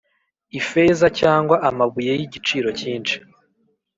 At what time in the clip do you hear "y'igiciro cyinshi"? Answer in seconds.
2.19-3.15